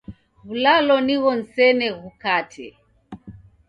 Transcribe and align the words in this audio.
W'ulalo 0.47 0.95
nigho 1.05 1.31
nisene 1.37 1.87
ghukate. 1.99 2.67